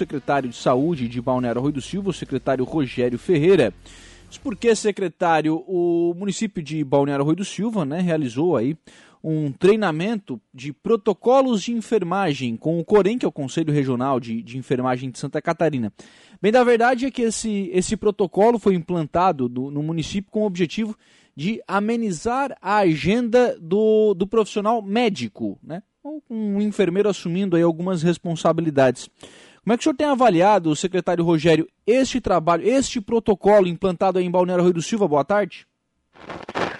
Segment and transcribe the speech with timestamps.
[0.00, 3.72] secretário de Saúde de Balneário Rui do Silva, o secretário Rogério Ferreira.
[4.30, 8.76] Isso porque, secretário, o município de Balneário Rui do Silva né, realizou aí
[9.22, 14.42] um treinamento de protocolos de enfermagem com o Corém, que é o Conselho Regional de,
[14.42, 15.92] de Enfermagem de Santa Catarina.
[16.40, 20.46] Bem, da verdade é que esse, esse protocolo foi implantado do, no município com o
[20.46, 20.96] objetivo
[21.36, 25.82] de amenizar a agenda do, do profissional médico, né?
[26.30, 29.10] Um enfermeiro assumindo aí algumas responsabilidades.
[29.62, 34.24] Como é que o senhor tem avaliado, secretário Rogério, este trabalho, este protocolo implantado aí
[34.24, 35.06] em Balneário Rui do Silva?
[35.06, 35.66] Boa tarde.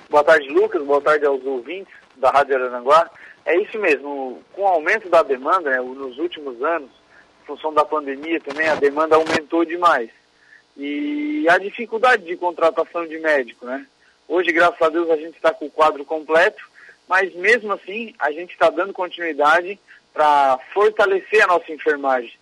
[0.09, 0.83] Boa tarde, Lucas.
[0.83, 3.11] Boa tarde aos ouvintes da Rádio Arananguá.
[3.45, 6.91] É isso mesmo, com o aumento da demanda, né, nos últimos anos,
[7.43, 10.11] em função da pandemia também, a demanda aumentou demais.
[10.77, 13.87] E a dificuldade de contratação de médico, né?
[14.27, 16.63] Hoje, graças a Deus, a gente está com o quadro completo,
[17.07, 19.79] mas mesmo assim, a gente está dando continuidade
[20.15, 22.40] para fortalecer a nossa enfermagem.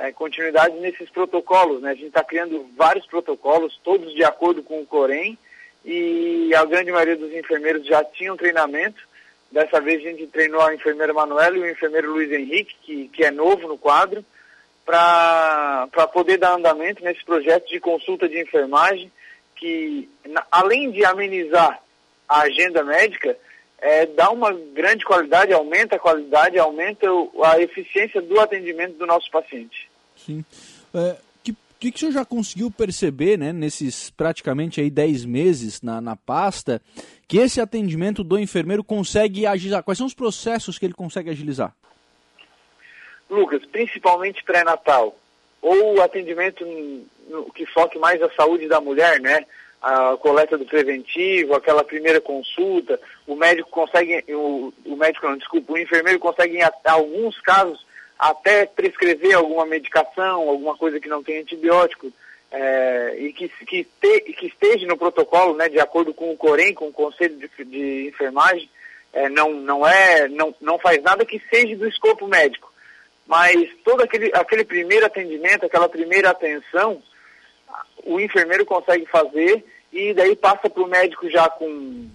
[0.00, 1.90] É, continuidade nesses protocolos, né?
[1.90, 5.38] A gente está criando vários protocolos, todos de acordo com o Corém,
[5.84, 9.00] e a grande maioria dos enfermeiros já tinham treinamento,
[9.50, 13.24] Dessa vez a gente treinou a enfermeira Manuela e o enfermeiro Luiz Henrique, que, que
[13.24, 14.24] é novo no quadro,
[14.86, 19.10] para poder dar andamento nesse projeto de consulta de enfermagem,
[19.56, 21.82] que na, além de amenizar
[22.28, 23.36] a agenda médica,
[23.78, 27.06] é, dá uma grande qualidade, aumenta a qualidade, aumenta
[27.44, 29.89] a eficiência do atendimento do nosso paciente.
[30.26, 30.44] Sim.
[30.94, 31.16] É,
[31.80, 36.14] que, que o senhor já conseguiu perceber, né, nesses praticamente aí 10 meses na, na
[36.14, 36.80] pasta,
[37.26, 39.82] que esse atendimento do enfermeiro consegue agilizar?
[39.82, 41.74] Quais são os processos que ele consegue agilizar?
[43.30, 45.16] Lucas, principalmente pré-natal,
[45.62, 46.64] ou atendimento
[47.54, 49.46] que foque mais a saúde da mulher, né?
[49.80, 55.72] A coleta do preventivo, aquela primeira consulta, o médico consegue, o, o médico não, desculpa,
[55.72, 57.86] o enfermeiro consegue em alguns casos
[58.20, 62.12] até prescrever alguma medicação, alguma coisa que não tem antibiótico,
[62.50, 66.74] é, e que, que, te, que, esteja no protocolo, né, de acordo com o Corém,
[66.74, 68.68] com o Conselho de, de Enfermagem,
[69.12, 72.70] é, não, não, é, não, não faz nada que seja do escopo médico.
[73.26, 77.02] Mas todo aquele, aquele primeiro atendimento, aquela primeira atenção,
[78.04, 82.10] o enfermeiro consegue fazer e daí passa para o médico já com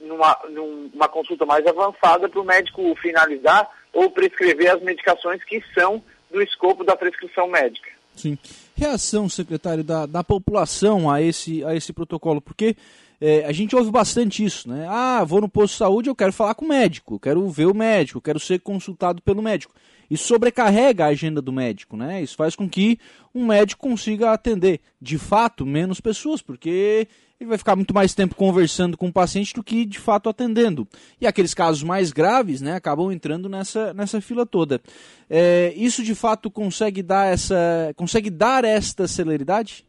[0.00, 6.02] numa, numa consulta mais avançada para o médico finalizar ou prescrever as medicações que são
[6.30, 7.88] do escopo da prescrição médica.
[8.16, 8.36] Sim.
[8.76, 12.76] Reação, secretário, da, da população a esse, a esse protocolo, porque
[13.20, 14.86] é, a gente ouve bastante isso, né?
[14.88, 17.74] Ah, vou no posto de saúde, eu quero falar com o médico, quero ver o
[17.74, 19.72] médico, quero ser consultado pelo médico.
[20.10, 22.22] Isso sobrecarrega a agenda do médico, né?
[22.22, 22.98] Isso faz com que
[23.34, 27.08] um médico consiga atender, de fato, menos pessoas, porque
[27.44, 30.88] ele vai ficar muito mais tempo conversando com o paciente do que de fato atendendo.
[31.20, 34.80] E aqueles casos mais graves, né, acabam entrando nessa, nessa fila toda.
[35.28, 39.86] É, isso de fato consegue dar essa, consegue dar esta celeridade?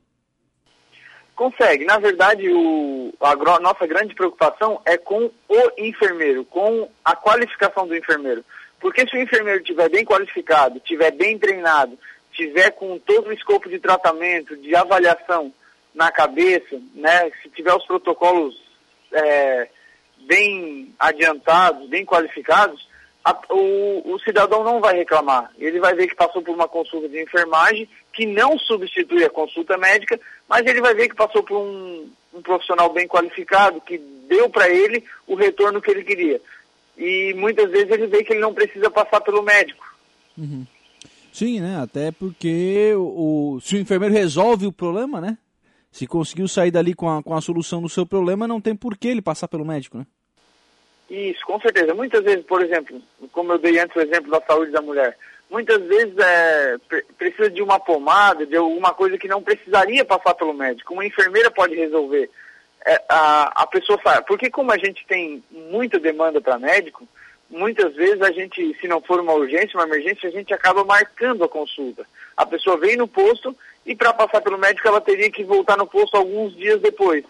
[1.35, 1.85] Consegue.
[1.85, 7.95] Na verdade, o, a nossa grande preocupação é com o enfermeiro, com a qualificação do
[7.95, 8.43] enfermeiro.
[8.79, 11.97] Porque se o enfermeiro estiver bem qualificado, estiver bem treinado,
[12.31, 15.53] tiver com todo o escopo de tratamento, de avaliação,
[15.95, 17.31] na cabeça, né?
[17.41, 18.53] Se tiver os protocolos
[19.11, 19.69] é,
[20.27, 22.85] bem adiantados, bem qualificados,
[23.23, 25.51] a, o, o, cidadão não vai reclamar.
[25.57, 29.77] Ele vai ver que passou por uma consulta de enfermagem, que não substitui a consulta
[29.77, 34.49] médica, mas ele vai ver que passou por um, um profissional bem qualificado, que deu
[34.49, 36.39] para ele o retorno que ele queria.
[36.97, 39.83] E muitas vezes ele vê que ele não precisa passar pelo médico.
[40.37, 40.65] Uhum.
[41.31, 41.79] Sim, né?
[41.81, 45.37] Até porque o, se o enfermeiro resolve o problema, né?
[45.95, 48.97] Se conseguiu sair dali com a, com a solução do seu problema, não tem por
[48.97, 50.05] que ele passar pelo médico, né?
[51.09, 51.93] Isso, com certeza.
[51.93, 53.01] Muitas vezes, por exemplo,
[53.31, 55.17] como eu dei antes o exemplo da saúde da mulher,
[55.49, 56.75] muitas vezes é,
[57.17, 60.93] precisa de uma pomada, de alguma coisa que não precisaria passar pelo médico.
[60.93, 62.29] Uma enfermeira pode resolver.
[62.85, 64.27] É, a, a pessoa sabe.
[64.27, 67.07] Porque como a gente tem muita demanda para médico,
[67.49, 71.45] muitas vezes a gente, se não for uma urgência, uma emergência, a gente acaba marcando
[71.45, 72.05] a consulta.
[72.35, 75.85] A pessoa vem no posto e para passar pelo médico ela teria que voltar no
[75.87, 77.23] posto alguns dias depois.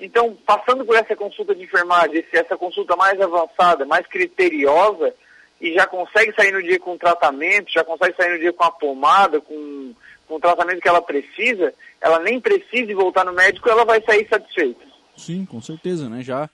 [0.00, 5.12] Então, passando por essa consulta de enfermagem, essa consulta mais avançada, mais criteriosa,
[5.60, 8.70] e já consegue sair no dia com tratamento, já consegue sair no dia com a
[8.70, 9.92] pomada, com,
[10.28, 14.26] com o tratamento que ela precisa, ela nem precisa voltar no médico, ela vai sair
[14.28, 14.86] satisfeita.
[15.16, 16.22] Sim, com certeza, né?
[16.22, 16.48] Já,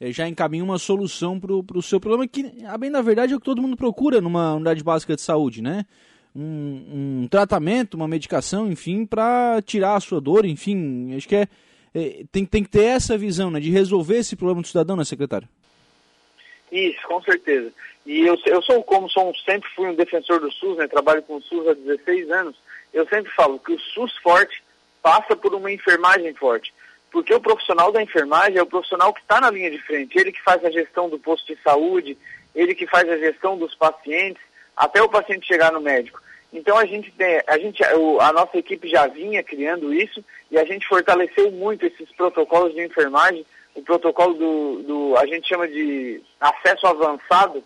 [0.00, 3.36] é, já encaminha uma solução para o seu problema, que, a bem da verdade, é
[3.36, 5.86] o que todo mundo procura numa unidade básica de saúde, né?
[6.38, 11.48] Um, um tratamento, uma medicação, enfim, para tirar a sua dor, enfim, acho que é,
[11.92, 15.04] é, tem, tem que ter essa visão, né, de resolver esse problema do cidadão, né,
[15.04, 15.48] secretário?
[16.70, 17.72] Isso, com certeza.
[18.06, 21.36] E eu, eu sou, como sou, sempre fui um defensor do SUS, né, trabalho com
[21.36, 22.56] o SUS há 16 anos,
[22.94, 24.62] eu sempre falo que o SUS forte
[25.02, 26.72] passa por uma enfermagem forte.
[27.10, 30.30] Porque o profissional da enfermagem é o profissional que está na linha de frente, ele
[30.30, 32.16] que faz a gestão do posto de saúde,
[32.54, 34.42] ele que faz a gestão dos pacientes,
[34.76, 36.20] até o paciente chegar no médico.
[36.52, 40.64] Então a gente tem, a gente, a nossa equipe já vinha criando isso e a
[40.64, 46.22] gente fortaleceu muito esses protocolos de enfermagem, o protocolo do, do a gente chama de
[46.40, 47.62] acesso avançado,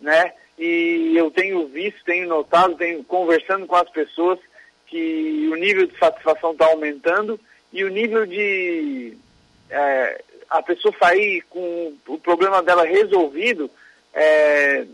[0.00, 0.32] né?
[0.58, 4.38] E eu tenho visto, tenho notado, tenho conversando com as pessoas
[4.86, 7.40] que o nível de satisfação está aumentando
[7.72, 9.16] e o nível de
[9.70, 13.70] é, a pessoa sair com o problema dela resolvido
[14.12, 14.84] é,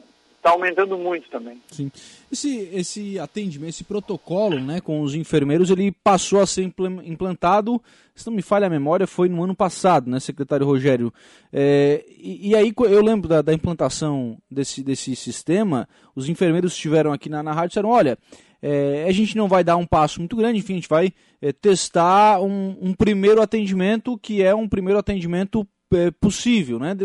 [0.42, 1.60] tá aumentando muito também.
[1.70, 1.90] Sim.
[2.30, 6.62] Esse, esse atendimento, esse protocolo né, com os enfermeiros, ele passou a ser
[7.04, 7.82] implantado,
[8.14, 11.12] se não me falha a memória, foi no ano passado, né, secretário Rogério?
[11.52, 17.12] É, e, e, aí eu lembro da, da, implantação desse, desse sistema, os enfermeiros estiveram
[17.12, 18.18] aqui na, na rádio e disseram, olha,
[18.60, 21.52] é, a gente não vai dar um passo muito grande, enfim, a gente vai é,
[21.52, 26.96] testar um, um, primeiro atendimento que é um primeiro atendimento é, possível, né?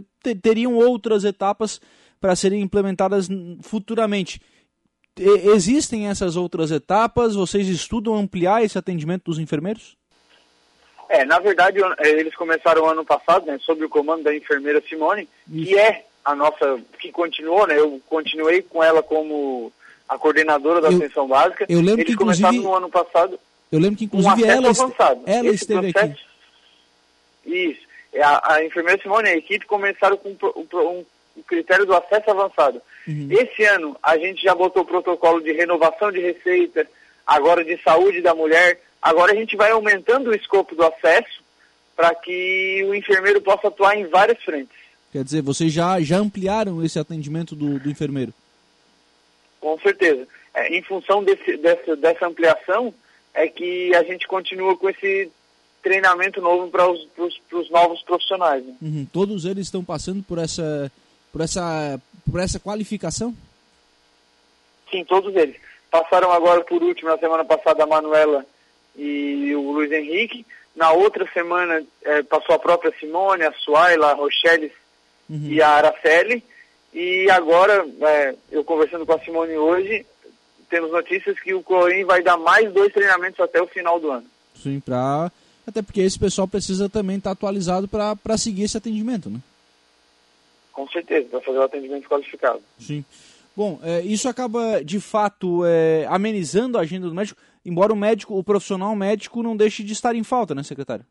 [0.41, 1.79] Teriam outras etapas
[2.23, 3.27] para serem implementadas
[3.61, 4.39] futuramente.
[5.17, 7.35] Existem essas outras etapas?
[7.35, 9.97] Vocês estudam ampliar esse atendimento dos enfermeiros?
[11.09, 15.27] É, na verdade, é, eles começaram ano passado, né, sob o comando da enfermeira Simone,
[15.51, 15.65] Isso.
[15.65, 19.69] que é a nossa, que continuou, né, eu continuei com ela como
[20.07, 21.65] a coordenadora da eu, atenção básica.
[21.67, 23.37] Eu lembro eles que, começaram no ano passado.
[23.69, 25.23] Eu lembro que, inclusive, um ela, avançado.
[25.25, 27.53] ela Esse esteve processo, aqui.
[27.53, 27.81] Isso.
[28.13, 31.05] É, a, a enfermeira Simone e a equipe começaram com um, um,
[31.37, 32.81] um critério do acesso avançado.
[33.07, 33.27] Uhum.
[33.31, 36.87] Esse ano a gente já botou o protocolo de renovação de receita,
[37.25, 38.79] agora de saúde da mulher.
[39.01, 41.43] Agora a gente vai aumentando o escopo do acesso
[41.95, 44.75] para que o enfermeiro possa atuar em várias frentes.
[45.11, 48.33] Quer dizer, vocês já, já ampliaram esse atendimento do, do enfermeiro?
[49.59, 50.27] Com certeza.
[50.53, 52.93] É, em função desse, dessa, dessa ampliação,
[53.33, 55.31] é que a gente continua com esse
[55.81, 58.65] treinamento novo para os novos profissionais.
[58.65, 58.73] Né?
[58.81, 59.07] Uhum.
[59.11, 60.91] Todos eles estão passando por essa
[61.33, 61.99] por essa,
[62.31, 63.35] por essa qualificação?
[64.91, 65.55] Sim, todos eles.
[65.89, 68.45] Passaram agora, por último, na semana passada, a Manuela
[68.95, 70.45] e o Luiz Henrique.
[70.75, 74.71] Na outra semana, é, passou a própria Simone, a Suaila, a Rochelle
[75.27, 75.47] uhum.
[75.49, 76.43] e a Araceli.
[76.93, 80.05] E agora, é, eu conversando com a Simone hoje,
[80.69, 84.25] temos notícias que o Corim vai dar mais dois treinamentos até o final do ano.
[84.61, 85.31] Sim, pra...
[85.65, 89.39] até porque esse pessoal precisa também estar tá atualizado para seguir esse atendimento, né?
[90.73, 92.61] Com certeza, para fazer o atendimento qualificado.
[92.77, 93.05] Sim.
[93.55, 98.37] Bom, é, isso acaba de fato é, amenizando a agenda do médico, embora o médico,
[98.37, 101.05] o profissional médico não deixe de estar em falta, né, secretário?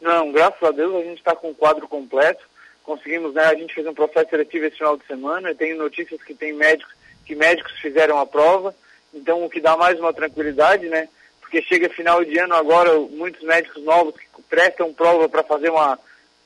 [0.00, 2.44] Não, graças a Deus a gente está com o quadro completo.
[2.82, 3.42] Conseguimos, né?
[3.42, 5.48] A gente fez um processo seletivo esse final de semana.
[5.48, 6.94] Eu tenho notícias que tem médicos
[7.24, 8.74] que médicos fizeram a prova.
[9.12, 11.08] Então, o que dá mais uma tranquilidade, né?
[11.40, 15.98] Porque chega final de ano agora, muitos médicos novos que prestam prova para fazer uma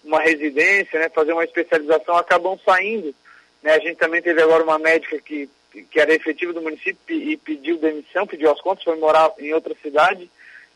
[0.05, 3.15] uma residência, né, fazer uma especialização, acabam saindo.
[3.63, 3.75] Né?
[3.75, 5.49] A gente também teve agora uma médica que,
[5.91, 9.75] que era efetiva do município e pediu demissão, pediu as contas, foi morar em outra
[9.83, 10.31] cidade,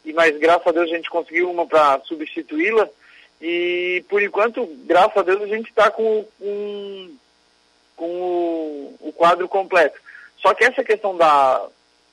[0.04, 2.88] e mas graças a Deus a gente conseguiu uma para substituí-la.
[3.40, 7.10] E por enquanto, graças a Deus, a gente está com, com,
[7.96, 9.98] com o, o, quadro completo.
[10.38, 11.66] Só que essa questão da,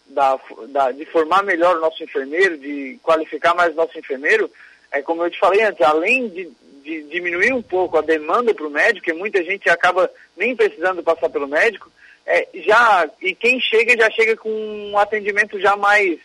[0.07, 4.49] da, da, de formar melhor o nosso enfermeiro, de qualificar mais o nosso enfermeiro,
[4.91, 6.49] é como eu te falei antes, além de,
[6.83, 11.01] de diminuir um pouco a demanda para o médico, que muita gente acaba nem precisando
[11.01, 11.91] passar pelo médico,
[12.25, 16.19] é, já e quem chega já chega com um atendimento já mais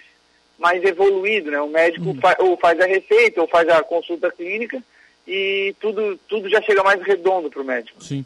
[0.58, 1.61] mais evoluído, né?
[1.61, 2.20] O médico uhum.
[2.20, 4.82] fa ou faz a receita ou faz a consulta clínica
[5.26, 8.02] e tudo tudo já chega mais redondo para o médico.
[8.02, 8.25] Sim.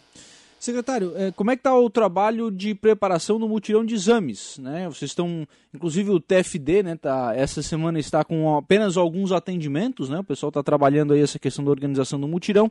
[0.61, 4.59] Secretário, é, como é que está o trabalho de preparação no mutirão de exames?
[4.59, 4.85] Né?
[4.91, 10.19] Vocês estão, inclusive o TFD, né, tá, essa semana está com apenas alguns atendimentos, né?
[10.19, 12.71] O pessoal está trabalhando aí essa questão da organização do mutirão.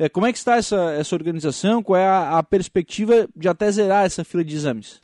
[0.00, 1.80] É, como é que está essa, essa organização?
[1.80, 5.00] Qual é a, a perspectiva de até zerar essa fila de exames?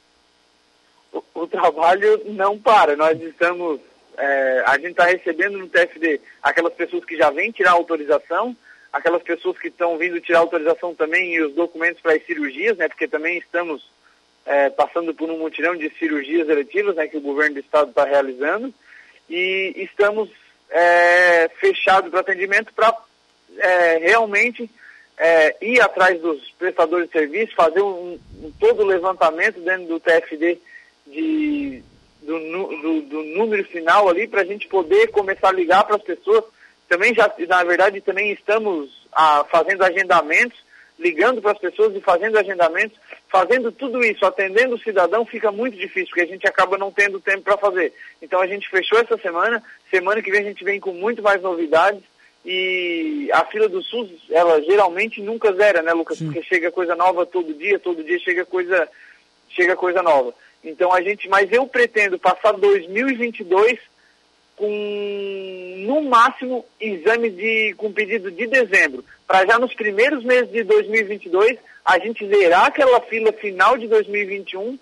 [1.12, 2.96] O, o trabalho não para.
[2.96, 3.78] Nós estamos,
[4.18, 8.56] é, a gente está recebendo no TFD aquelas pessoas que já vêm tirar autorização
[8.94, 12.86] aquelas pessoas que estão vindo tirar autorização também e os documentos para as cirurgias, né,
[12.86, 13.84] porque também estamos
[14.46, 18.04] é, passando por um mutirão de cirurgias eletivas né, que o governo do estado está
[18.04, 18.72] realizando.
[19.28, 20.30] E estamos
[20.70, 22.96] é, fechados para atendimento para
[23.58, 24.70] é, realmente
[25.18, 29.98] é, ir atrás dos prestadores de serviço, fazer um, um, todo o levantamento dentro do
[29.98, 30.58] TFD
[31.08, 31.82] de,
[32.22, 36.02] do, do, do número final ali para a gente poder começar a ligar para as
[36.02, 36.44] pessoas
[36.88, 40.58] também já, na verdade, também estamos ah, fazendo agendamentos,
[40.98, 42.96] ligando para as pessoas e fazendo agendamentos,
[43.28, 47.20] fazendo tudo isso, atendendo o cidadão, fica muito difícil, porque a gente acaba não tendo
[47.20, 47.92] tempo para fazer.
[48.22, 51.42] Então a gente fechou essa semana, semana que vem a gente vem com muito mais
[51.42, 52.02] novidades
[52.44, 56.18] e a fila do SUS, ela geralmente nunca zera, né, Lucas?
[56.18, 56.26] Sim.
[56.26, 58.86] Porque chega coisa nova todo dia, todo dia chega coisa,
[59.48, 60.34] chega coisa nova.
[60.62, 63.78] Então a gente, mas eu pretendo passar 2022
[64.56, 70.62] com no máximo exames de com pedido de dezembro, para já nos primeiros meses de
[70.62, 74.78] 2022 a gente zerar aquela fila final de 2021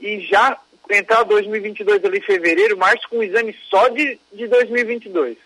[0.00, 0.58] e já
[0.90, 5.36] entrar 2022 ali em fevereiro, março com exame só de, de 2022.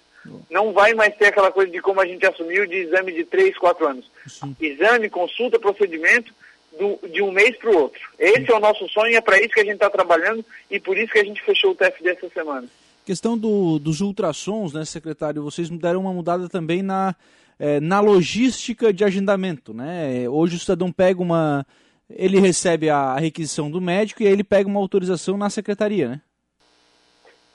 [0.50, 3.56] Não vai mais ter aquela coisa de como a gente assumiu de exame de 3,
[3.56, 4.10] 4 anos.
[4.26, 4.54] Sim.
[4.60, 6.32] Exame, consulta, procedimento
[6.78, 8.00] do, de um mês para o outro.
[8.18, 8.52] Esse Sim.
[8.52, 11.12] é o nosso sonho, é para isso que a gente está trabalhando e por isso
[11.12, 12.68] que a gente fechou o TFD essa semana.
[13.10, 15.42] Questão do, dos ultrassons, né, secretário?
[15.42, 17.16] Vocês deram uma mudada também na,
[17.58, 20.28] é, na logística de agendamento, né?
[20.28, 21.66] Hoje o cidadão pega uma.
[22.08, 26.20] Ele recebe a requisição do médico e aí ele pega uma autorização na secretaria, né?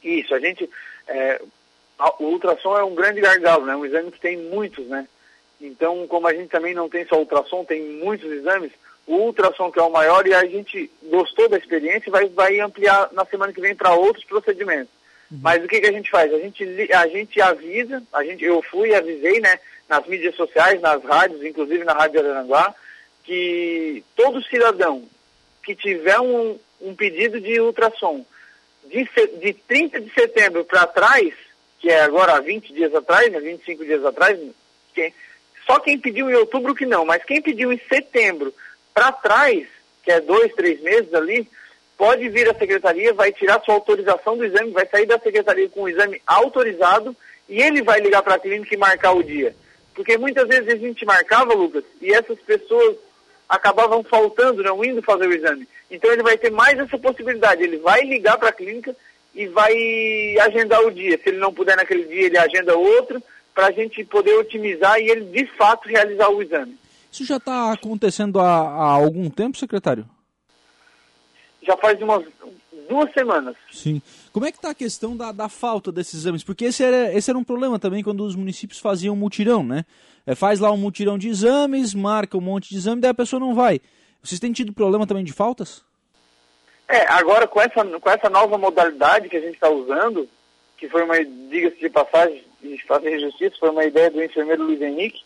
[0.04, 0.70] Isso, a gente.
[1.08, 1.42] É,
[2.20, 3.78] o ultrassom é um grande gargalo, né?
[3.78, 5.08] Um exame que tem muitos, né?
[5.62, 8.74] Então, como a gente também não tem só ultrassom, tem muitos exames,
[9.08, 13.08] o ultrassom que é o maior e a gente gostou da experiência vai, vai ampliar
[13.14, 14.94] na semana que vem para outros procedimentos.
[15.36, 15.40] Uhum.
[15.42, 16.34] Mas o que, que a gente faz?
[16.34, 16.64] A gente,
[16.94, 21.44] a gente avisa, a gente, eu fui e avisei, né, nas mídias sociais, nas rádios,
[21.44, 22.74] inclusive na Rádio Aranguá,
[23.24, 25.08] que todo cidadão
[25.64, 28.26] que tiver um, um pedido de ultrassom
[28.86, 29.08] de,
[29.40, 31.34] de 30 de setembro para trás,
[31.80, 34.40] que é agora há 20 dias atrás, né, 25 dias atrás,
[35.66, 38.54] só quem pediu em outubro que não, mas quem pediu em setembro
[38.94, 39.68] para trás,
[40.04, 41.48] que é dois, três meses ali,
[41.98, 45.84] pode vir à secretaria, vai tirar sua autorização do exame, vai sair da secretaria com
[45.84, 47.16] o exame autorizado
[47.48, 49.56] e ele vai ligar para a clínica e marcar o dia.
[49.94, 52.98] Porque muitas vezes a gente marcava, Lucas, e essas pessoas
[53.48, 55.68] acabavam faltando, não indo fazer o exame.
[55.90, 58.96] Então ele vai ter mais essa possibilidade, ele vai ligar para a clínica
[59.34, 59.74] e vai
[60.42, 61.18] agendar o dia.
[61.18, 63.22] Se ele não puder naquele dia, ele agenda outro,
[63.54, 66.78] para a gente poder otimizar e ele de fato realizar o exame.
[67.12, 70.06] Isso já está acontecendo há, há algum tempo, secretário?
[71.66, 72.24] Já faz umas
[72.88, 73.56] duas semanas.
[73.72, 74.02] Sim.
[74.32, 76.44] Como é que está a questão da, da falta desses exames?
[76.44, 79.86] Porque esse era, esse era um problema também quando os municípios faziam mutirão, né?
[80.26, 83.40] É, faz lá um mutirão de exames, marca um monte de exame, daí a pessoa
[83.40, 83.80] não vai.
[84.24, 85.84] Vocês têm tido problema também de faltas?
[86.88, 90.28] É, agora com essa, com essa nova modalidade que a gente está usando,
[90.78, 94.82] que foi uma, diga-se de passagem, de fazer justiça, foi uma ideia do enfermeiro Luiz
[94.82, 95.24] Henrique,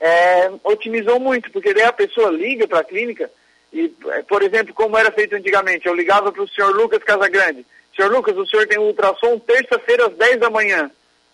[0.00, 3.30] é, otimizou muito, porque daí a pessoa liga para a clínica,
[3.72, 7.66] e, eh, por exemplo, como era feito antigamente, eu ligava para o senhor Lucas Casagrande.
[7.94, 10.90] Senhor Lucas, o senhor tem um ultrassom terça-feira às 10 da manhã.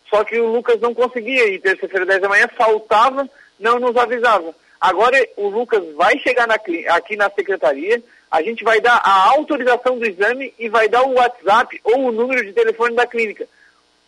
[0.08, 3.96] Só que o Lucas não conseguia ir terça-feira às 10 da manhã, faltava, não nos
[3.96, 4.54] avisava.
[4.80, 9.98] Agora o Lucas vai chegar na, aqui na secretaria, a gente vai dar a autorização
[9.98, 13.46] do exame e vai dar o WhatsApp ou o número de telefone da clínica.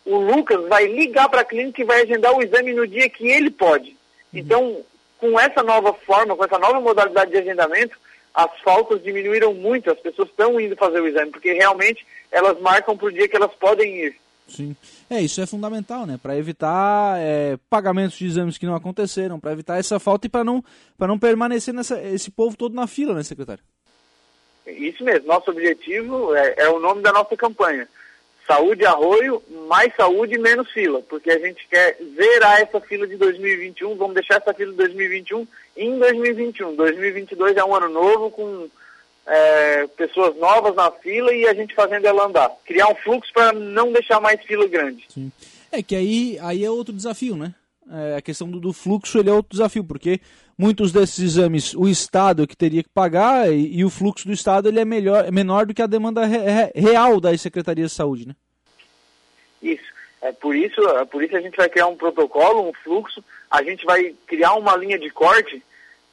[0.05, 3.27] O Lucas vai ligar para a clínica e vai agendar o exame no dia que
[3.27, 3.89] ele pode.
[3.89, 4.39] Uhum.
[4.39, 4.85] Então,
[5.17, 7.97] com essa nova forma, com essa nova modalidade de agendamento,
[8.37, 12.95] as faltas diminuíram muito, as pessoas estão indo fazer o exame, porque realmente elas marcam
[12.95, 14.15] para o dia que elas podem ir.
[14.47, 14.75] Sim.
[15.09, 16.19] É, isso é fundamental, né?
[16.21, 20.43] Para evitar é, pagamentos de exames que não aconteceram, para evitar essa falta e para
[20.43, 20.63] não,
[20.99, 23.63] não permanecer nessa, esse povo todo na fila, né, secretário?
[24.67, 25.27] Isso mesmo.
[25.27, 27.89] Nosso objetivo é, é o nome da nossa campanha.
[28.47, 33.95] Saúde Arroio, mais saúde, menos fila, porque a gente quer zerar essa fila de 2021,
[33.95, 36.75] vamos deixar essa fila de 2021 em 2021.
[36.75, 38.69] 2022 é um ano novo com
[39.27, 42.49] é, pessoas novas na fila e a gente fazendo ela andar.
[42.65, 45.05] Criar um fluxo para não deixar mais fila grande.
[45.09, 45.29] Sim.
[45.69, 47.53] É que aí, aí é outro desafio, né?
[47.91, 50.21] É, a questão do, do, fluxo ele é outro desafio, porque
[50.57, 54.33] muitos desses exames o Estado é que teria que pagar e, e o fluxo do
[54.33, 57.95] Estado ele é, melhor, é menor do que a demanda re, real das secretarias de
[57.95, 58.35] saúde, né?
[59.61, 59.95] Isso.
[60.21, 63.61] É por isso, é por isso a gente vai criar um protocolo, um fluxo, a
[63.61, 65.61] gente vai criar uma linha de corte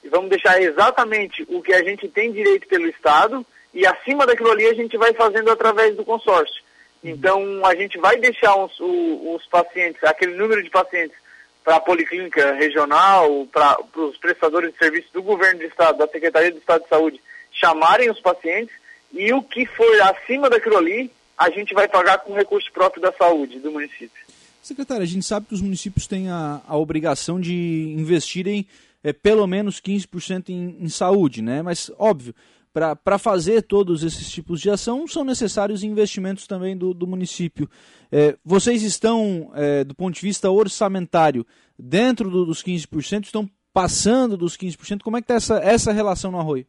[0.03, 4.51] e vamos deixar exatamente o que a gente tem direito pelo Estado e acima daquilo
[4.51, 6.63] ali a gente vai fazendo através do consórcio.
[7.03, 7.11] Uhum.
[7.11, 11.17] Então a gente vai deixar os, os, os pacientes, aquele número de pacientes
[11.65, 16.53] para a Policlínica Regional, para os prestadores de serviços do Governo do Estado, da Secretaria
[16.53, 18.75] do Estado de Saúde, chamarem os pacientes
[19.11, 23.13] e o que for acima daquilo ali, a gente vai pagar com recurso próprio da
[23.13, 24.23] saúde do município.
[24.63, 28.67] Secretário, a gente sabe que os municípios têm a, a obrigação de investirem
[29.03, 31.63] é, pelo menos 15% em, em saúde, né?
[31.63, 32.35] Mas, óbvio,
[32.75, 37.71] para fazer todos esses tipos de ação são necessários investimentos também do, do município.
[38.11, 41.47] É, vocês estão, é, do ponto de vista orçamentário,
[41.79, 45.03] dentro do, dos 15%, estão passando dos 15%?
[45.03, 46.67] Como é que está essa, essa relação no Arroio?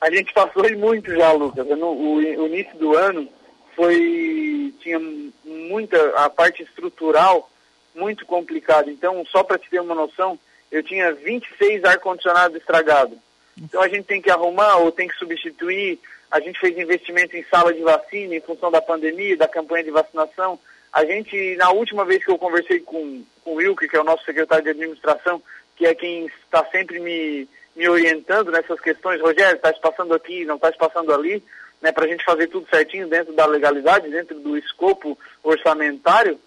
[0.00, 1.66] A gente passou e muito já, Lucas.
[1.68, 3.28] No, o, o início do ano
[3.74, 4.98] foi tinha
[5.44, 7.50] muita a parte estrutural
[7.94, 8.90] muito complicada.
[8.90, 10.38] Então, só para te ter uma noção,
[10.72, 13.18] eu tinha 26 ar condicionados estragados.
[13.60, 15.98] Então a gente tem que arrumar ou tem que substituir.
[16.30, 19.90] A gente fez investimento em sala de vacina em função da pandemia, da campanha de
[19.90, 20.58] vacinação.
[20.92, 24.04] A gente, na última vez que eu conversei com, com o Wilke, que é o
[24.04, 25.42] nosso secretário de administração,
[25.76, 30.44] que é quem está sempre me, me orientando nessas questões, Rogério, está se passando aqui,
[30.44, 31.42] não está se passando ali,
[31.80, 36.38] né, para a gente fazer tudo certinho dentro da legalidade, dentro do escopo orçamentário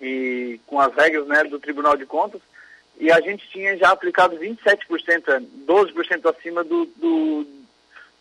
[0.00, 2.40] e com as regras né, do Tribunal de Contas
[2.98, 7.46] e a gente tinha já aplicado 27%, 12% acima do, do,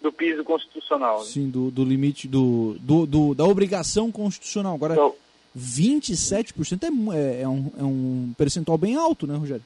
[0.01, 1.19] do piso constitucional.
[1.19, 1.25] Né?
[1.25, 4.75] Sim, do, do limite, do, do, do, da obrigação constitucional.
[4.75, 5.15] Agora, então,
[5.57, 9.63] 27% é, é, é, um, é um percentual bem alto, né, Rogério?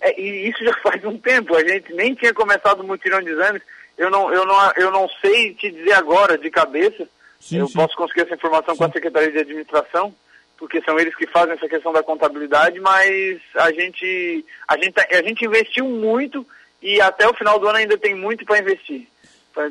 [0.00, 3.30] É, e isso já faz um tempo, a gente nem tinha começado o mutirão de
[3.30, 3.62] exames,
[3.96, 7.08] eu não, eu não, eu não sei te dizer agora de cabeça,
[7.40, 7.74] sim, eu sim.
[7.74, 8.78] posso conseguir essa informação sim.
[8.78, 10.14] com a Secretaria de Administração,
[10.58, 15.22] porque são eles que fazem essa questão da contabilidade, mas a gente, a gente, a
[15.22, 16.46] gente investiu muito
[16.82, 19.06] e até o final do ano ainda tem muito para investir.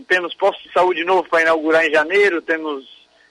[0.08, 2.86] Temos postos de saúde novo para inaugurar em janeiro, temos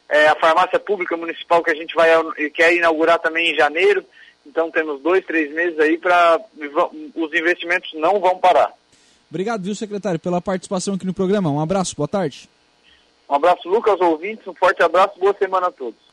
[0.09, 2.11] é, a farmácia pública municipal que a gente vai
[2.51, 4.05] quer inaugurar também em janeiro.
[4.47, 6.41] Então temos dois, três meses aí para
[7.15, 8.73] os investimentos não vão parar.
[9.31, 11.51] Obrigado, viu, secretário, pela participação aqui no programa.
[11.51, 12.49] Um abraço, boa tarde.
[13.29, 16.04] Um abraço, Lucas, ouvintes, um forte abraço, boa semana a todos.